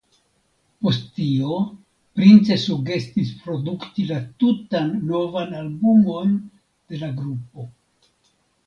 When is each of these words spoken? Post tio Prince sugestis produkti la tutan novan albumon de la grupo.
Post 0.85 1.03
tio 1.17 1.57
Prince 2.21 2.57
sugestis 2.63 3.35
produkti 3.43 4.09
la 4.13 4.19
tutan 4.45 4.93
novan 5.15 5.55
albumon 5.63 6.37
de 6.57 7.05
la 7.05 7.17
grupo. 7.23 7.73